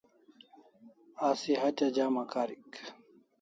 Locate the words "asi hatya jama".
1.27-2.23